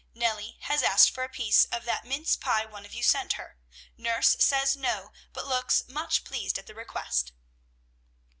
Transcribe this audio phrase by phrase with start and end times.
[0.15, 3.59] "Nellie has asked for a piece of that mince pie one of you sent her.
[3.97, 7.33] Nurse says, 'No,' but looks much pleased at the request."